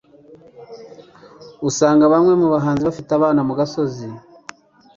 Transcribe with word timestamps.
usanga 1.69 2.03
bamwe 2.13 2.33
mu 2.41 2.47
bahanzi 2.53 2.81
bafite 2.87 3.11
abana 3.17 3.41
mu 3.47 3.53
gasozi 3.59 4.07